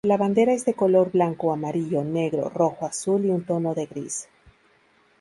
[0.03, 4.27] La bandera es de color blanco, amarillo, negro, rojo, azul y un tono de gris